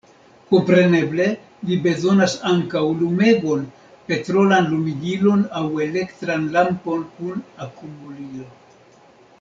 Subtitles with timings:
[0.51, 1.25] Kompreneble,
[1.71, 3.67] vi bezonas ankaŭ lumegon–
[4.09, 8.49] petrolan lumigilon aŭ elektran lampon kun akumulilo.